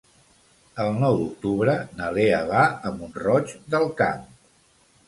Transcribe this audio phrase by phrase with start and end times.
[0.83, 4.27] El nou d'octubre na Lea va a Mont-roig del Camp.